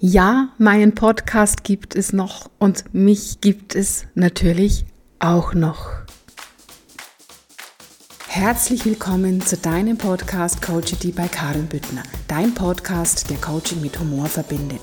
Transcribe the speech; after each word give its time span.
Ja, 0.00 0.50
meinen 0.58 0.94
Podcast 0.94 1.64
gibt 1.64 1.96
es 1.96 2.12
noch 2.12 2.48
und 2.60 2.94
mich 2.94 3.40
gibt 3.40 3.74
es 3.74 4.04
natürlich 4.14 4.86
auch 5.18 5.54
noch. 5.54 5.90
Herzlich 8.28 8.84
willkommen 8.84 9.40
zu 9.40 9.56
deinem 9.56 9.98
Podcast 9.98 10.62
Coachity 10.62 11.10
bei 11.10 11.26
Karin 11.26 11.66
Büttner. 11.66 12.04
Dein 12.28 12.54
Podcast, 12.54 13.28
der 13.28 13.38
Coaching 13.38 13.80
mit 13.80 13.98
Humor 13.98 14.26
verbindet. 14.26 14.82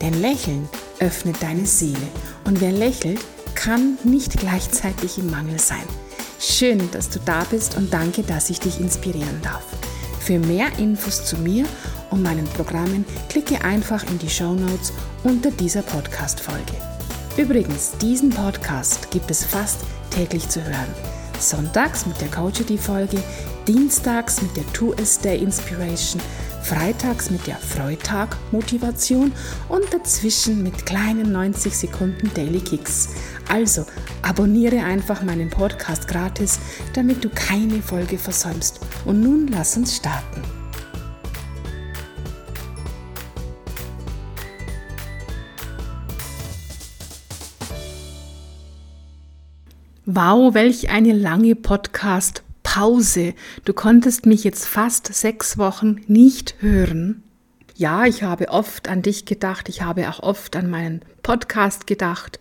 Denn 0.00 0.18
Lächeln 0.22 0.66
öffnet 0.98 1.42
deine 1.42 1.66
Seele 1.66 2.08
und 2.46 2.62
wer 2.62 2.72
lächelt, 2.72 3.20
kann 3.54 3.98
nicht 4.02 4.38
gleichzeitig 4.38 5.18
im 5.18 5.30
Mangel 5.30 5.58
sein. 5.58 5.84
Schön, 6.40 6.90
dass 6.90 7.10
du 7.10 7.18
da 7.18 7.44
bist 7.50 7.76
und 7.76 7.92
danke, 7.92 8.22
dass 8.22 8.48
ich 8.48 8.60
dich 8.60 8.80
inspirieren 8.80 9.42
darf. 9.42 9.66
Für 10.20 10.38
mehr 10.38 10.78
Infos 10.78 11.26
zu 11.26 11.36
mir 11.36 11.66
und 12.14 12.22
meinen 12.22 12.46
Programmen 12.46 13.04
klicke 13.28 13.62
einfach 13.64 14.04
in 14.08 14.18
die 14.18 14.30
Show 14.30 14.54
Notes 14.54 14.92
unter 15.24 15.50
dieser 15.50 15.82
Podcast-Folge. 15.82 16.72
Übrigens, 17.36 17.92
diesen 18.00 18.30
Podcast 18.30 19.10
gibt 19.10 19.30
es 19.30 19.44
fast 19.44 19.80
täglich 20.10 20.48
zu 20.48 20.62
hören. 20.62 20.94
Sonntags 21.40 22.06
mit 22.06 22.20
der 22.20 22.28
Coachity-Folge, 22.28 23.20
dienstags 23.66 24.40
mit 24.40 24.56
der 24.56 24.72
Two 24.72 24.92
S 24.92 25.18
Day 25.18 25.38
Inspiration, 25.38 26.22
freitags 26.62 27.30
mit 27.30 27.44
der 27.48 27.56
Freitag 27.56 28.36
Motivation 28.52 29.32
und 29.68 29.82
dazwischen 29.92 30.62
mit 30.62 30.86
kleinen 30.86 31.32
90 31.32 31.76
Sekunden 31.76 32.30
Daily 32.34 32.60
Kicks. 32.60 33.08
Also 33.48 33.84
abonniere 34.22 34.84
einfach 34.84 35.22
meinen 35.22 35.50
Podcast 35.50 36.06
gratis, 36.06 36.60
damit 36.94 37.24
du 37.24 37.28
keine 37.28 37.82
Folge 37.82 38.18
versäumst. 38.18 38.78
Und 39.04 39.20
nun 39.20 39.48
lass 39.48 39.76
uns 39.76 39.96
starten. 39.96 40.53
Wow, 50.06 50.54
welch 50.54 50.90
eine 50.90 51.12
lange 51.12 51.54
Podcast-Pause. 51.54 53.34
Du 53.64 53.72
konntest 53.72 54.26
mich 54.26 54.44
jetzt 54.44 54.66
fast 54.66 55.12
sechs 55.12 55.58
Wochen 55.58 56.00
nicht 56.06 56.56
hören. 56.60 57.22
Ja, 57.74 58.04
ich 58.04 58.22
habe 58.22 58.48
oft 58.48 58.88
an 58.88 59.02
dich 59.02 59.24
gedacht, 59.24 59.68
ich 59.68 59.82
habe 59.82 60.08
auch 60.08 60.20
oft 60.20 60.56
an 60.56 60.70
meinen 60.70 61.02
Podcast 61.22 61.86
gedacht 61.86 62.38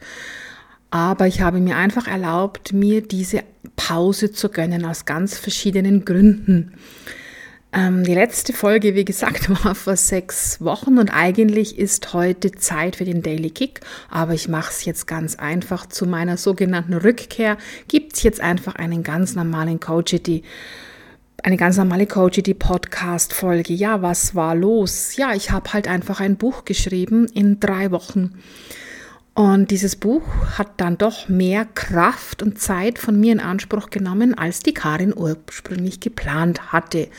aber 0.94 1.26
ich 1.26 1.42
habe 1.42 1.60
mir 1.60 1.76
einfach 1.76 2.06
erlaubt, 2.06 2.72
mir 2.72 3.02
diese 3.02 3.42
Pause 3.76 4.32
zu 4.32 4.50
gönnen 4.50 4.86
aus 4.86 5.06
ganz 5.06 5.40
verschiedenen 5.40 6.06
Gründen. 6.06 6.74
Ähm, 7.74 8.04
die 8.04 8.14
letzte 8.14 8.54
Folge, 8.54 8.94
wie 8.94 9.06
gesagt, 9.06 9.50
war 9.66 9.74
vor 9.74 9.96
sechs 9.96 10.62
Wochen 10.62 11.00
und 11.00 11.10
eigentlich 11.10 11.80
ist 11.80 12.14
heute 12.14 12.52
Zeit 12.52 12.98
für 12.98 13.06
den 13.06 13.24
Daily 13.24 13.50
Kick, 13.50 13.82
aber 14.10 14.34
ich 14.34 14.48
mache 14.48 14.70
es 14.70 14.86
jetzt 14.86 15.08
ganz 15.08 15.36
einfach. 15.36 15.88
Zu 15.88 16.06
meiner 16.06 16.38
sogenannten 16.38 16.94
Rückkehr 16.94 17.58
gibt 17.88 18.14
es 18.14 18.24
jetzt 18.24 18.42
einfach 18.42 18.76
einen 18.76 19.02
ganz 19.02 19.36
normalen 19.36 19.80
Coachity 19.80 20.44
eine 21.46 21.58
ganz 21.58 21.76
normale 21.76 22.08
Coachity 22.08 22.54
Podcast 22.54 23.34
Folge. 23.34 23.74
Ja, 23.74 24.02
was 24.02 24.34
war 24.34 24.56
los? 24.56 25.18
Ja, 25.18 25.34
ich 25.34 25.52
habe 25.52 25.74
halt 25.74 25.90
einfach 25.90 26.22
ein 26.22 26.38
Buch 26.38 26.64
geschrieben 26.64 27.26
in 27.26 27.60
drei 27.60 27.92
Wochen. 27.92 28.40
Und 29.34 29.72
dieses 29.72 29.98
Buch 29.98 30.22
hat 30.58 30.70
dann 30.78 30.98
doch 30.98 31.28
mehr 31.28 31.66
Kraft 31.66 32.44
und 32.44 32.60
Zeit 32.60 32.98
von 32.98 33.20
mir 33.20 33.34
in 33.34 33.40
Anspruch 33.42 33.90
genommen, 33.90 34.38
als 34.38 34.62
die 34.62 34.74
Karin 34.74 35.14
ursprünglich 35.14 36.00
geplant 36.00 36.72
hatte. 36.72 37.10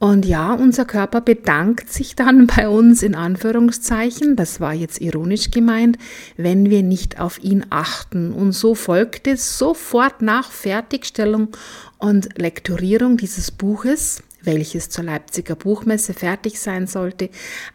Und 0.00 0.24
ja, 0.24 0.52
unser 0.52 0.84
Körper 0.84 1.20
bedankt 1.20 1.92
sich 1.92 2.14
dann 2.14 2.46
bei 2.46 2.68
uns 2.68 3.02
in 3.02 3.16
Anführungszeichen, 3.16 4.36
das 4.36 4.60
war 4.60 4.72
jetzt 4.72 5.00
ironisch 5.00 5.50
gemeint, 5.50 5.98
wenn 6.36 6.70
wir 6.70 6.84
nicht 6.84 7.18
auf 7.18 7.42
ihn 7.42 7.66
achten. 7.70 8.32
Und 8.32 8.52
so 8.52 8.76
folgte 8.76 9.36
sofort 9.36 10.22
nach 10.22 10.52
Fertigstellung 10.52 11.48
und 11.98 12.38
Lektorierung 12.38 13.16
dieses 13.16 13.50
Buches, 13.50 14.22
welches 14.42 14.88
zur 14.88 15.02
Leipziger 15.02 15.56
Buchmesse 15.56 16.14
fertig 16.14 16.60
sein 16.60 16.86
sollte, 16.86 17.30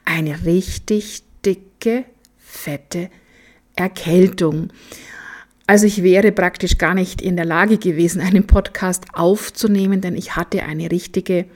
eine 0.06 0.46
richtig 0.46 1.24
dicke, 1.46 2.06
fette 2.38 3.10
Erkältung. 3.76 4.70
Also 5.68 5.88
ich 5.88 6.04
wäre 6.04 6.32
praktisch 6.32 6.78
gar 6.78 6.94
nicht 6.94 7.22
in 7.22 7.36
der 7.36 7.46
Lage 7.46 7.78
gewesen, 7.78 8.22
einen 8.22 8.48
Podcast 8.48 9.06
aufzunehmen, 9.12 10.00
denn 10.00 10.16
ich 10.16 10.38
hatte 10.38 10.64
eine 10.64 10.90
richtige 10.90 11.48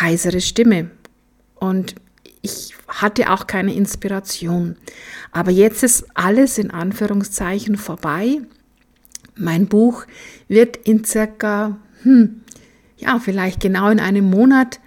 heisere 0.00 0.40
Stimme 0.40 0.90
und 1.54 1.94
ich 2.42 2.74
hatte 2.88 3.30
auch 3.30 3.46
keine 3.46 3.72
Inspiration. 3.74 4.76
Aber 5.30 5.50
jetzt 5.50 5.84
ist 5.84 6.06
alles 6.14 6.58
in 6.58 6.70
Anführungszeichen 6.70 7.76
vorbei. 7.76 8.40
Mein 9.36 9.66
Buch 9.66 10.04
wird 10.48 10.76
in 10.76 11.04
circa, 11.04 11.78
hm, 12.02 12.42
ja, 12.96 13.20
vielleicht 13.20 13.60
genau 13.60 13.88
in 13.90 14.00
einem 14.00 14.28
Monat 14.28 14.80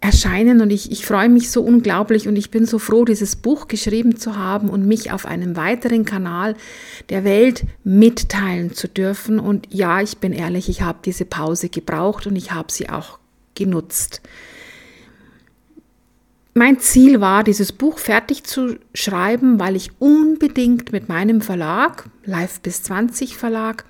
erscheinen 0.00 0.62
und 0.62 0.70
ich, 0.70 0.90
ich 0.90 1.04
freue 1.04 1.28
mich 1.28 1.50
so 1.50 1.62
unglaublich 1.62 2.26
und 2.26 2.34
ich 2.36 2.50
bin 2.50 2.64
so 2.66 2.78
froh, 2.78 3.04
dieses 3.04 3.36
Buch 3.36 3.68
geschrieben 3.68 4.16
zu 4.16 4.36
haben 4.36 4.68
und 4.68 4.86
mich 4.86 5.12
auf 5.12 5.26
einem 5.26 5.56
weiteren 5.56 6.04
Kanal 6.04 6.56
der 7.10 7.22
Welt 7.22 7.64
mitteilen 7.84 8.72
zu 8.72 8.88
dürfen. 8.88 9.38
Und 9.38 9.68
ja, 9.70 10.00
ich 10.00 10.18
bin 10.18 10.32
ehrlich, 10.32 10.68
ich 10.68 10.82
habe 10.82 10.98
diese 11.04 11.26
Pause 11.26 11.68
gebraucht 11.68 12.26
und 12.26 12.34
ich 12.34 12.50
habe 12.50 12.72
sie 12.72 12.88
auch 12.88 13.19
genutzt. 13.60 14.22
Mein 16.54 16.80
Ziel 16.80 17.20
war, 17.20 17.44
dieses 17.44 17.70
Buch 17.70 17.98
fertig 17.98 18.42
zu 18.42 18.76
schreiben, 18.92 19.60
weil 19.60 19.76
ich 19.76 19.92
unbedingt 20.00 20.90
mit 20.90 21.08
meinem 21.08 21.42
Verlag, 21.42 22.10
Live 22.24 22.60
bis 22.60 22.82
20 22.82 23.36
Verlag, 23.36 23.84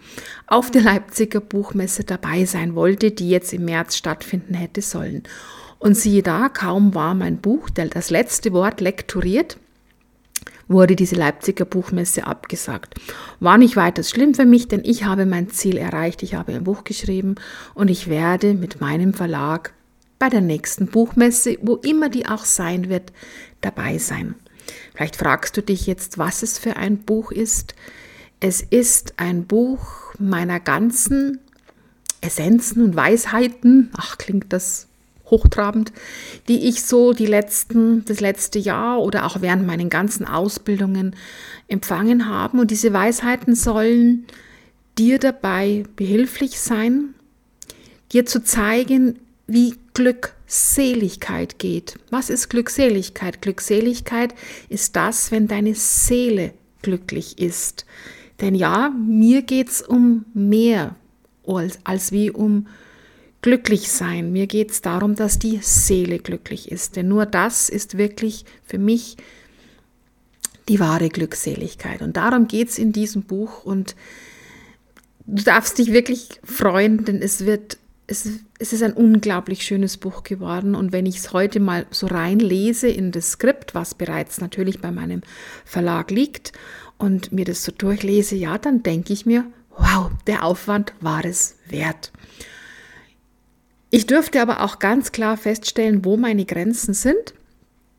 auf 0.47 0.70
der 0.70 0.82
Leipziger 0.82 1.41
Buchmesse 1.41 2.04
dabei 2.04 2.44
sein 2.44 2.75
wollte, 2.75 3.12
die 3.12 3.30
jetzt 3.30 3.54
im 3.54 3.64
März 3.64 3.97
stattfinden 3.97 4.53
hätte 4.53 4.82
sollen. 4.82 5.22
Und 5.78 5.97
siehe 5.97 6.22
da, 6.22 6.50
kaum 6.50 6.94
war 6.94 7.14
mein 7.14 7.38
Buch, 7.38 7.70
das 7.70 8.10
letzte 8.10 8.53
Wort 8.53 8.82
lektoriert, 8.82 9.56
wurde 10.70 10.97
diese 10.97 11.16
Leipziger 11.16 11.64
Buchmesse 11.64 12.26
abgesagt. 12.26 12.94
War 13.41 13.58
nicht 13.58 13.76
weiter 13.76 14.03
schlimm 14.03 14.34
für 14.34 14.47
mich, 14.47 14.69
denn 14.69 14.82
ich 14.84 15.04
habe 15.04 15.26
mein 15.26 15.50
Ziel 15.50 15.76
erreicht. 15.76 16.22
Ich 16.22 16.34
habe 16.34 16.54
ein 16.54 16.64
Buch 16.64 16.84
geschrieben 16.84 17.34
und 17.75 17.88
ich 17.88 18.08
werde 18.08 18.54
mit 18.54 18.80
meinem 18.80 19.12
Verlag 19.12 19.75
bei 20.19 20.28
der 20.28 20.41
nächsten 20.41 20.86
Buchmesse, 20.86 21.59
wo 21.60 21.75
immer 21.76 22.09
die 22.09 22.26
auch 22.26 22.44
sein 22.44 22.88
wird, 22.88 23.12
dabei 23.60 23.98
sein. 23.98 24.36
Vielleicht 24.94 25.16
fragst 25.16 25.56
du 25.56 25.62
dich 25.62 25.86
jetzt, 25.86 26.19
was 26.19 26.42
es 26.42 26.59
für 26.59 26.76
ein 26.76 26.98
Buch 26.98 27.32
ist. 27.32 27.75
Es 28.38 28.62
ist 28.62 29.14
ein 29.19 29.47
Buch 29.47 30.14
meiner 30.19 30.60
ganzen 30.60 31.41
Essenzen 32.20 32.84
und 32.84 32.97
Weisheiten. 32.97 33.91
Ach, 33.97 34.19
klingt 34.19 34.53
das 34.53 34.90
hochtrabend, 35.30 35.92
die 36.48 36.68
ich 36.68 36.82
so 36.82 37.12
die 37.12 37.26
letzten, 37.26 38.04
das 38.04 38.20
letzte 38.20 38.58
Jahr 38.58 39.00
oder 39.00 39.26
auch 39.26 39.41
während 39.41 39.66
meinen 39.66 39.91
ganzen 39.91 40.26
Ausbildungen 40.26 41.16
empfangen 41.68 42.28
habe. 42.28 42.58
Und 42.58 42.70
diese 42.70 42.92
Weisheiten 42.92 43.54
sollen 43.54 44.26
dir 44.98 45.18
dabei 45.18 45.84
behilflich 45.96 46.60
sein, 46.60 47.14
dir 48.12 48.26
zu 48.26 48.42
zeigen, 48.42 49.18
wie 49.46 49.74
Glückseligkeit 49.94 51.58
geht. 51.58 51.98
Was 52.10 52.30
ist 52.30 52.48
Glückseligkeit? 52.48 53.42
Glückseligkeit 53.42 54.34
ist 54.68 54.97
das, 54.97 55.32
wenn 55.32 55.48
deine 55.48 55.74
Seele 55.74 56.52
glücklich 56.82 57.38
ist. 57.38 57.84
Denn 58.41 58.54
ja, 58.54 58.91
mir 58.91 59.42
geht 59.42 59.68
es 59.68 59.82
um 59.82 60.24
mehr 60.34 60.97
als, 61.47 61.78
als 61.84 62.12
wie 62.12 62.30
um 62.30 62.66
glücklich 63.43 63.91
sein. 63.91 64.33
Mir 64.33 64.47
geht 64.47 64.71
es 64.71 64.83
darum, 64.83 65.15
dass 65.15 65.39
die 65.39 65.59
Seele 65.62 66.19
glücklich 66.19 66.71
ist. 66.71 66.97
Denn 66.97 67.09
nur 67.09 67.27
das 67.27 67.69
ist 67.69 67.97
wirklich 67.99 68.45
für 68.65 68.78
mich 68.78 69.17
die 70.69 70.81
wahre 70.81 71.09
Glückseligkeit. 71.09 72.03
Und 72.03 72.16
darum 72.16 72.47
geht 72.48 72.69
es 72.69 72.78
in 72.78 72.92
diesem 72.92 73.22
Buch. 73.22 73.65
Und 73.65 73.97
du 75.27 75.42
darfst 75.42 75.78
dich 75.78 75.92
wirklich 75.92 76.28
freuen, 76.45 77.04
denn 77.04 77.22
es 77.22 77.47
wird, 77.47 77.78
es, 78.07 78.28
es 78.59 78.72
ist 78.72 78.83
ein 78.83 78.92
unglaublich 78.92 79.65
schönes 79.65 79.97
Buch 79.97 80.22
geworden. 80.22 80.75
Und 80.75 80.93
wenn 80.93 81.07
ich 81.07 81.16
es 81.19 81.33
heute 81.33 81.60
mal 81.60 81.86
so 81.91 82.07
reinlese 82.07 82.89
in 82.89 83.10
das 83.10 83.33
Skript, 83.33 83.75
was 83.75 83.95
bereits 83.95 84.41
natürlich 84.41 84.81
bei 84.81 84.93
meinem 84.93 85.22
Verlag 85.65 86.10
liegt, 86.10 86.53
und 87.01 87.33
mir 87.33 87.47
das 87.47 87.65
so 87.65 87.72
durchlese, 87.72 88.36
ja, 88.36 88.59
dann 88.59 88.83
denke 88.83 89.13
ich 89.13 89.27
mir, 89.27 89.47
wow, 89.77 90.10
der 90.27 90.45
Aufwand 90.45 90.93
war 91.01 91.25
es 91.25 91.57
wert. 91.66 92.13
Ich 93.91 94.07
dürfte 94.07 94.41
aber 94.41 94.60
auch 94.63 94.78
ganz 94.78 95.13
klar 95.13 95.37
feststellen, 95.37 96.04
wo 96.04 96.16
meine 96.16 96.45
Grenzen 96.45 96.95
sind. 96.95 97.34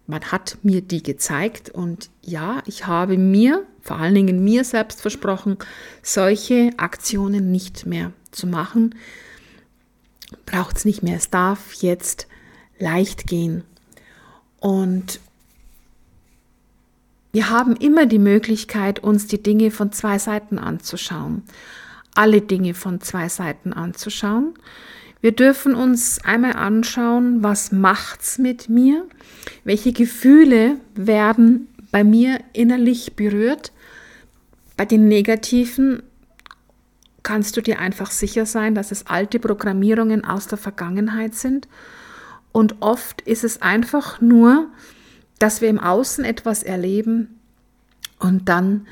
Man 0.07 0.23
hat 0.31 0.57
mir 0.63 0.81
die 0.81 1.03
gezeigt 1.03 1.69
und 1.69 2.09
ja, 2.21 2.63
ich 2.65 2.87
habe 2.87 3.17
mir, 3.17 3.65
vor 3.81 3.97
allen 3.97 4.15
Dingen 4.15 4.43
mir 4.43 4.63
selbst 4.63 5.01
versprochen, 5.01 5.57
solche 6.01 6.71
Aktionen 6.77 7.51
nicht 7.51 7.85
mehr 7.85 8.11
zu 8.31 8.47
machen. 8.47 8.95
Braucht 10.45 10.77
es 10.77 10.85
nicht 10.85 11.03
mehr. 11.03 11.17
Es 11.17 11.29
darf 11.29 11.73
jetzt 11.75 12.27
leicht 12.79 13.27
gehen. 13.27 13.63
Und 14.59 15.19
wir 17.33 17.49
haben 17.49 17.75
immer 17.75 18.05
die 18.05 18.19
Möglichkeit, 18.19 18.99
uns 18.99 19.27
die 19.27 19.41
Dinge 19.41 19.71
von 19.71 19.91
zwei 19.91 20.19
Seiten 20.19 20.57
anzuschauen. 20.57 21.43
Alle 22.15 22.41
Dinge 22.41 22.73
von 22.73 22.99
zwei 23.01 23.29
Seiten 23.29 23.71
anzuschauen. 23.71 24.53
Wir 25.21 25.31
dürfen 25.31 25.75
uns 25.75 26.19
einmal 26.25 26.53
anschauen, 26.53 27.43
was 27.43 27.71
macht's 27.71 28.39
mit 28.39 28.69
mir? 28.69 29.07
Welche 29.63 29.93
Gefühle 29.93 30.77
werden 30.95 31.67
bei 31.91 32.03
mir 32.03 32.39
innerlich 32.53 33.15
berührt? 33.15 33.71
Bei 34.77 34.85
den 34.85 35.07
negativen 35.07 36.01
kannst 37.21 37.55
du 37.55 37.61
dir 37.61 37.77
einfach 37.79 38.09
sicher 38.09 38.47
sein, 38.47 38.73
dass 38.73 38.91
es 38.91 39.05
alte 39.05 39.39
Programmierungen 39.39 40.25
aus 40.25 40.47
der 40.47 40.57
Vergangenheit 40.57 41.35
sind. 41.35 41.67
Und 42.51 42.77
oft 42.79 43.21
ist 43.21 43.43
es 43.43 43.61
einfach 43.61 44.21
nur, 44.21 44.69
dass 45.37 45.61
wir 45.61 45.69
im 45.69 45.79
Außen 45.79 46.25
etwas 46.25 46.63
erleben 46.63 47.39
und 48.19 48.49
dann 48.49 48.87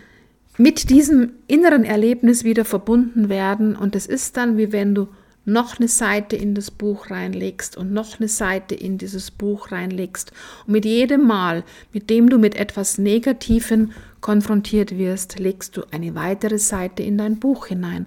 mit 0.58 0.90
diesem 0.90 1.32
inneren 1.48 1.86
Erlebnis 1.86 2.44
wieder 2.44 2.66
verbunden 2.66 3.30
werden. 3.30 3.76
Und 3.76 3.96
es 3.96 4.06
ist 4.06 4.38
dann, 4.38 4.58
wie 4.58 4.72
wenn 4.72 4.94
du 4.94 5.08
noch 5.52 5.80
eine 5.80 5.88
Seite 5.88 6.36
in 6.36 6.56
das 6.56 6.72
Buch 6.72 7.10
reinlegst 7.10 7.78
und 7.78 7.92
noch 7.92 8.20
eine 8.20 8.28
Seite 8.28 8.76
in 8.76 8.98
dieses 8.98 9.32
Buch 9.32 9.72
reinlegst. 9.72 10.32
Und 10.66 10.74
mit 10.74 10.86
jedem 10.86 11.28
Mal, 11.28 11.64
mit 11.94 12.10
dem 12.10 12.30
du 12.30 12.38
mit 12.38 12.56
etwas 12.56 12.98
Negativen 12.98 13.94
konfrontiert 14.22 14.98
wirst, 14.98 15.40
legst 15.40 15.78
du 15.78 15.84
eine 15.92 16.16
weitere 16.16 16.60
Seite 16.60 17.04
in 17.04 17.18
dein 17.18 17.40
Buch 17.40 17.68
hinein. 17.68 18.06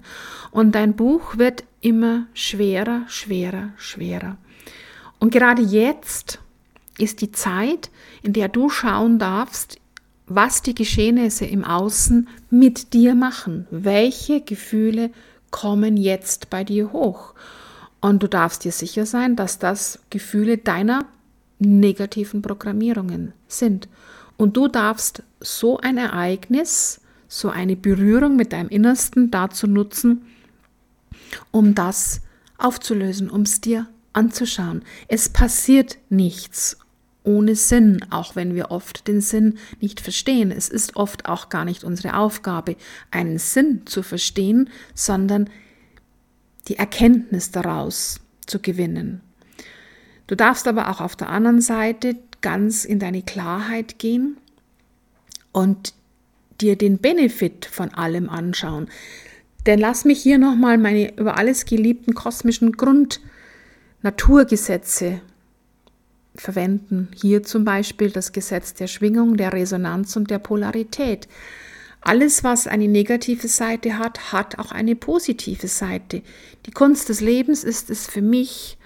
Und 0.51 0.73
dein 0.75 0.95
Buch 0.95 1.37
wird 1.37 1.63
immer 1.81 2.27
schwerer, 2.33 3.03
schwerer, 3.07 3.69
schwerer. 3.77 4.37
Und 5.19 5.31
gerade 5.31 5.61
jetzt 5.61 6.39
ist 6.97 7.21
die 7.21 7.31
Zeit, 7.31 7.89
in 8.21 8.33
der 8.33 8.49
du 8.49 8.69
schauen 8.69 9.19
darfst, 9.19 9.79
was 10.27 10.61
die 10.61 10.75
Geschehnisse 10.75 11.45
im 11.45 11.63
Außen 11.63 12.27
mit 12.49 12.93
dir 12.93 13.15
machen. 13.15 13.67
Welche 13.71 14.41
Gefühle 14.41 15.11
kommen 15.53 15.95
jetzt 15.95 16.49
bei 16.49 16.65
dir 16.65 16.91
hoch. 16.91 17.35
Und 18.01 18.21
du 18.23 18.27
darfst 18.27 18.65
dir 18.65 18.73
sicher 18.73 19.05
sein, 19.05 19.37
dass 19.37 19.59
das 19.59 19.99
Gefühle 20.09 20.57
deiner 20.57 21.05
negativen 21.59 22.41
Programmierungen 22.41 23.31
sind. 23.47 23.87
Und 24.35 24.57
du 24.57 24.67
darfst 24.67 25.23
so 25.39 25.77
ein 25.77 25.97
Ereignis, 25.97 26.99
so 27.29 27.49
eine 27.49 27.77
Berührung 27.77 28.35
mit 28.35 28.51
deinem 28.51 28.67
Innersten 28.67 29.31
dazu 29.31 29.67
nutzen, 29.67 30.25
um 31.51 31.75
das 31.75 32.21
aufzulösen, 32.57 33.29
um 33.29 33.43
es 33.43 33.61
dir 33.61 33.87
anzuschauen. 34.11 34.83
Es 35.07 35.29
passiert 35.29 35.97
nichts 36.09 36.77
ohne 37.23 37.55
Sinn, 37.55 38.05
auch 38.09 38.35
wenn 38.35 38.55
wir 38.55 38.71
oft 38.71 39.07
den 39.07 39.21
Sinn 39.21 39.57
nicht 39.79 40.01
verstehen. 40.01 40.51
Es 40.51 40.67
ist 40.69 40.95
oft 40.95 41.25
auch 41.25 41.49
gar 41.49 41.65
nicht 41.65 41.83
unsere 41.83 42.17
Aufgabe, 42.17 42.75
einen 43.11 43.37
Sinn 43.39 43.85
zu 43.85 44.01
verstehen, 44.03 44.69
sondern 44.93 45.49
die 46.67 46.77
Erkenntnis 46.77 47.51
daraus 47.51 48.19
zu 48.45 48.59
gewinnen. 48.59 49.21
Du 50.27 50.35
darfst 50.35 50.67
aber 50.67 50.89
auch 50.89 51.01
auf 51.01 51.15
der 51.15 51.29
anderen 51.29 51.61
Seite 51.61 52.17
ganz 52.41 52.85
in 52.85 52.99
deine 52.99 53.21
Klarheit 53.21 53.99
gehen 53.99 54.37
und 55.51 55.93
dir 56.61 56.77
den 56.77 56.99
Benefit 56.99 57.65
von 57.65 57.93
allem 57.93 58.29
anschauen. 58.29 58.87
Denn 59.65 59.79
lass 59.79 60.05
mich 60.05 60.21
hier 60.21 60.37
nochmal 60.37 60.77
meine 60.77 61.17
über 61.17 61.37
alles 61.37 61.65
geliebten 61.65 62.13
kosmischen 62.13 62.73
Grund-Naturgesetze 62.73 65.21
verwenden. 66.35 67.09
Hier 67.15 67.43
zum 67.43 67.63
Beispiel 67.63 68.09
das 68.09 68.31
Gesetz 68.31 68.73
der 68.73 68.87
Schwingung, 68.87 69.37
der 69.37 69.53
Resonanz 69.53 70.15
und 70.15 70.29
der 70.29 70.39
Polarität. 70.39 71.27
Alles, 72.01 72.43
was 72.43 72.67
eine 72.67 72.87
negative 72.87 73.47
Seite 73.47 73.97
hat, 73.97 74.33
hat 74.33 74.59
auch 74.59 74.71
eine 74.71 74.95
positive 74.95 75.67
Seite. 75.67 76.21
Die 76.65 76.71
Kunst 76.71 77.07
des 77.09 77.21
Lebens 77.21 77.63
ist 77.63 77.89
es 77.89 78.07
für 78.07 78.21
mich, 78.21 78.77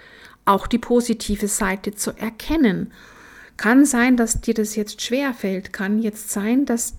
auch 0.45 0.67
die 0.67 0.77
positive 0.77 1.47
Seite 1.47 1.93
zu 1.93 2.11
erkennen. 2.11 2.93
Kann 3.57 3.85
sein, 3.85 4.17
dass 4.17 4.39
dir 4.41 4.53
das 4.53 4.75
jetzt 4.75 5.01
schwer 5.01 5.33
fällt, 5.33 5.73
kann 5.73 5.99
jetzt 5.99 6.29
sein, 6.29 6.65
dass 6.65 6.93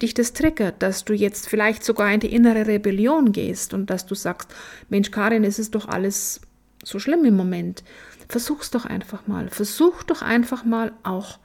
dich 0.00 0.14
das 0.14 0.32
triggert, 0.32 0.82
dass 0.82 1.04
du 1.04 1.12
jetzt 1.12 1.48
vielleicht 1.48 1.84
sogar 1.84 2.12
in 2.12 2.20
die 2.20 2.32
innere 2.32 2.66
Rebellion 2.66 3.32
gehst 3.32 3.74
und 3.74 3.90
dass 3.90 4.06
du 4.06 4.14
sagst, 4.14 4.48
Mensch, 4.88 5.10
Karin, 5.10 5.44
es 5.44 5.58
ist 5.58 5.74
doch 5.74 5.86
alles 5.88 6.40
so 6.82 6.98
schlimm 6.98 7.24
im 7.24 7.36
Moment. 7.36 7.82
Versuch's 8.28 8.70
doch 8.70 8.84
einfach 8.84 9.26
mal. 9.26 9.48
Versuch 9.48 10.02
doch 10.02 10.22
einfach 10.22 10.64
mal 10.64 10.92
auch 11.02 11.38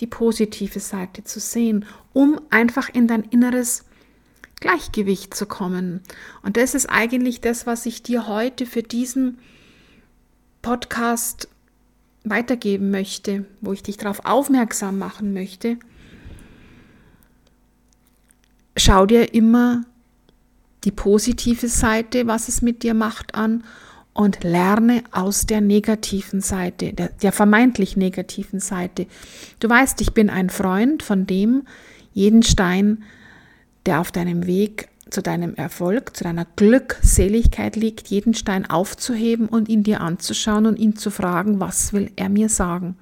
die 0.00 0.06
positive 0.06 0.80
Seite 0.80 1.24
zu 1.24 1.40
sehen, 1.40 1.84
um 2.12 2.40
einfach 2.50 2.88
in 2.88 3.06
dein 3.06 3.22
inneres 3.22 3.84
Gleichgewicht 4.60 5.34
zu 5.34 5.46
kommen. 5.46 6.00
Und 6.42 6.56
das 6.56 6.74
ist 6.74 6.86
eigentlich 6.86 7.40
das, 7.40 7.66
was 7.66 7.86
ich 7.86 8.02
dir 8.02 8.26
heute 8.26 8.66
für 8.66 8.82
diesen 8.82 9.38
Podcast 10.62 11.48
weitergeben 12.24 12.90
möchte, 12.90 13.44
wo 13.60 13.72
ich 13.72 13.82
dich 13.82 13.96
darauf 13.98 14.24
aufmerksam 14.24 14.98
machen 14.98 15.32
möchte. 15.32 15.78
Schau 18.76 19.06
dir 19.06 19.32
immer 19.32 19.84
die 20.84 20.90
positive 20.90 21.68
Seite, 21.68 22.26
was 22.26 22.48
es 22.48 22.62
mit 22.62 22.82
dir 22.82 22.94
macht, 22.94 23.34
an 23.34 23.64
und 24.16 24.42
lerne 24.42 25.04
aus 25.12 25.46
der 25.46 25.60
negativen 25.60 26.40
Seite, 26.40 26.92
der, 26.92 27.10
der, 27.10 27.32
vermeintlich 27.32 27.96
negativen 27.96 28.60
Seite. 28.60 29.06
Du 29.60 29.68
weißt, 29.68 30.00
ich 30.00 30.14
bin 30.14 30.30
ein 30.30 30.48
Freund 30.48 31.02
von 31.02 31.26
dem, 31.26 31.66
jeden 32.14 32.42
Stein, 32.42 33.04
der 33.84 34.00
auf 34.00 34.10
deinem 34.10 34.46
Weg 34.46 34.88
zu 35.10 35.22
deinem 35.22 35.54
Erfolg, 35.54 36.16
zu 36.16 36.24
deiner 36.24 36.46
Glückseligkeit 36.56 37.76
liegt, 37.76 38.08
jeden 38.08 38.34
Stein 38.34 38.68
aufzuheben 38.68 39.48
und 39.48 39.68
ihn 39.68 39.82
dir 39.82 40.00
anzuschauen 40.00 40.66
und 40.66 40.78
ihn 40.78 40.96
zu 40.96 41.10
fragen, 41.10 41.60
was 41.60 41.92
will 41.92 42.10
er 42.16 42.28
mir 42.28 42.48
sagen. 42.48 42.96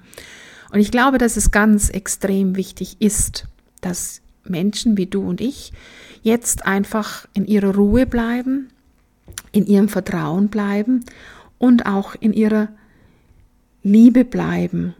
Und 0.72 0.80
ich 0.80 0.90
glaube, 0.90 1.18
dass 1.18 1.36
es 1.36 1.50
ganz 1.50 1.88
extrem 1.88 2.56
wichtig 2.56 2.96
ist, 2.98 3.46
dass 3.80 4.20
Menschen 4.42 4.98
wie 4.98 5.06
du 5.06 5.26
und 5.26 5.40
ich 5.40 5.72
jetzt 6.22 6.66
einfach 6.66 7.26
in 7.32 7.46
ihrer 7.46 7.74
Ruhe 7.74 8.04
bleiben, 8.04 8.68
in 9.52 9.66
ihrem 9.66 9.88
Vertrauen 9.88 10.48
bleiben 10.48 11.04
und 11.58 11.86
auch 11.86 12.14
in 12.14 12.32
ihrer 12.32 12.68
Liebe 13.82 14.24
bleiben. 14.24 14.94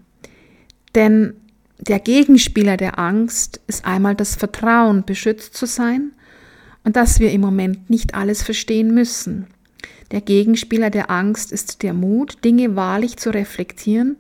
Denn 0.95 1.35
der 1.79 1.99
Gegenspieler 1.99 2.77
der 2.77 2.99
Angst 2.99 3.61
ist 3.67 3.85
einmal 3.85 4.15
das 4.15 4.37
Vertrauen, 4.37 5.05
beschützt 5.05 5.55
zu 5.55 5.67
sein 5.67 6.13
und 6.85 6.97
dass 6.97 7.19
wir 7.19 7.33
im 7.33 7.41
Moment 7.41 7.91
nicht 7.91 8.15
alles 8.15 8.43
verstehen 8.43 8.95
müssen. 8.95 9.49
Der 10.11 10.21
Gegenspieler 10.21 10.91
der 10.91 11.11
Angst 11.11 11.51
ist 11.51 11.83
der 11.83 11.95
Mut, 11.95 12.45
Dinge 12.45 12.77
wahrlich 12.77 13.17
zu 13.17 13.31
reflektieren 13.31 14.17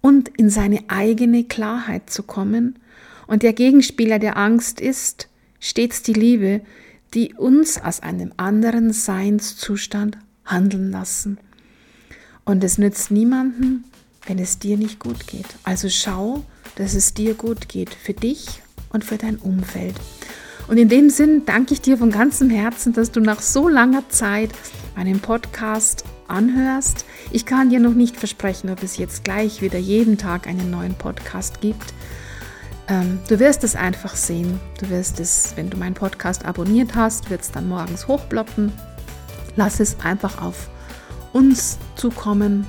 und 0.00 0.28
in 0.36 0.50
seine 0.50 0.80
eigene 0.88 1.44
Klarheit 1.44 2.10
zu 2.10 2.22
kommen. 2.22 2.78
Und 3.26 3.42
der 3.42 3.52
Gegenspieler 3.52 4.18
der 4.18 4.36
Angst 4.36 4.80
ist 4.80 5.28
stets 5.60 6.02
die 6.02 6.14
Liebe, 6.14 6.62
die 7.14 7.34
uns 7.34 7.82
aus 7.82 8.00
einem 8.00 8.32
anderen 8.36 8.92
Seinszustand 8.92 10.18
handeln 10.44 10.90
lassen. 10.90 11.38
Und 12.44 12.62
es 12.62 12.78
nützt 12.78 13.10
niemanden, 13.10 13.84
wenn 14.26 14.38
es 14.38 14.58
dir 14.58 14.76
nicht 14.76 14.98
gut 14.98 15.26
geht. 15.26 15.46
Also 15.64 15.88
schau, 15.88 16.44
dass 16.76 16.94
es 16.94 17.14
dir 17.14 17.34
gut 17.34 17.68
geht, 17.68 17.94
für 17.94 18.14
dich 18.14 18.60
und 18.90 19.04
für 19.04 19.18
dein 19.18 19.36
Umfeld. 19.36 19.94
Und 20.68 20.78
in 20.78 20.88
dem 20.88 21.10
Sinn 21.10 21.42
danke 21.46 21.74
ich 21.74 21.80
dir 21.80 21.96
von 21.96 22.10
ganzem 22.10 22.50
Herzen, 22.50 22.92
dass 22.92 23.12
du 23.12 23.20
nach 23.20 23.40
so 23.40 23.68
langer 23.68 24.08
Zeit 24.08 24.50
meinen 24.96 25.20
Podcast 25.20 26.04
anhörst. 26.28 27.04
Ich 27.30 27.46
kann 27.46 27.70
dir 27.70 27.78
noch 27.78 27.94
nicht 27.94 28.16
versprechen, 28.16 28.70
ob 28.70 28.82
es 28.82 28.96
jetzt 28.96 29.22
gleich 29.22 29.62
wieder 29.62 29.78
jeden 29.78 30.18
Tag 30.18 30.48
einen 30.48 30.70
neuen 30.70 30.94
Podcast 30.94 31.60
gibt. 31.60 31.94
Ähm, 32.88 33.18
du 33.28 33.38
wirst 33.40 33.64
es 33.64 33.74
einfach 33.74 34.14
sehen. 34.14 34.60
Du 34.80 34.88
wirst 34.90 35.18
es, 35.20 35.52
wenn 35.56 35.70
du 35.70 35.76
meinen 35.76 35.94
Podcast 35.94 36.44
abonniert 36.44 36.94
hast, 36.94 37.30
wird 37.30 37.40
es 37.40 37.50
dann 37.50 37.68
morgens 37.68 38.06
hochploppen. 38.06 38.72
Lass 39.56 39.80
es 39.80 39.98
einfach 40.00 40.40
auf 40.42 40.68
uns 41.32 41.78
zukommen 41.96 42.66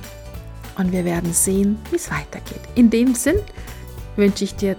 und 0.76 0.92
wir 0.92 1.04
werden 1.04 1.32
sehen, 1.32 1.78
wie 1.90 1.96
es 1.96 2.10
weitergeht. 2.10 2.60
In 2.74 2.90
dem 2.90 3.14
Sinn 3.14 3.38
wünsche 4.16 4.44
ich 4.44 4.54
dir 4.54 4.76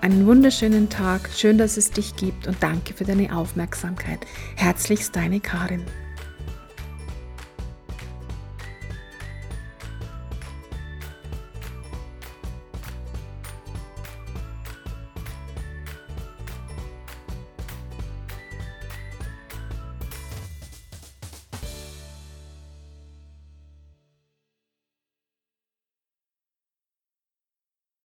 einen 0.00 0.26
wunderschönen 0.26 0.88
Tag. 0.88 1.28
Schön, 1.34 1.58
dass 1.58 1.76
es 1.76 1.90
dich 1.90 2.16
gibt 2.16 2.46
und 2.46 2.56
danke 2.62 2.94
für 2.94 3.04
deine 3.04 3.36
Aufmerksamkeit. 3.36 4.20
Herzlichst 4.56 5.14
deine 5.14 5.40
Karin. 5.40 5.84